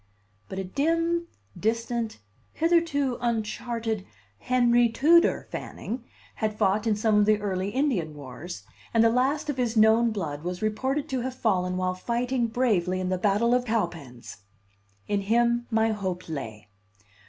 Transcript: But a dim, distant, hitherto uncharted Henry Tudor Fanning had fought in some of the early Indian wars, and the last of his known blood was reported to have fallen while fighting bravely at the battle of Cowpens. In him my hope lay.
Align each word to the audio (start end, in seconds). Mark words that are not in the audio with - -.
But 0.49 0.57
a 0.57 0.63
dim, 0.63 1.27
distant, 1.55 2.17
hitherto 2.53 3.19
uncharted 3.21 4.03
Henry 4.39 4.89
Tudor 4.89 5.47
Fanning 5.51 6.05
had 6.37 6.57
fought 6.57 6.87
in 6.87 6.95
some 6.95 7.19
of 7.19 7.25
the 7.27 7.39
early 7.39 7.69
Indian 7.69 8.15
wars, 8.15 8.63
and 8.95 9.03
the 9.03 9.11
last 9.11 9.47
of 9.47 9.57
his 9.57 9.77
known 9.77 10.09
blood 10.09 10.41
was 10.43 10.63
reported 10.63 11.07
to 11.09 11.19
have 11.21 11.35
fallen 11.35 11.77
while 11.77 11.93
fighting 11.93 12.47
bravely 12.47 12.99
at 12.99 13.11
the 13.11 13.19
battle 13.19 13.53
of 13.53 13.63
Cowpens. 13.63 14.37
In 15.07 15.21
him 15.21 15.67
my 15.69 15.91
hope 15.91 16.27
lay. 16.27 16.69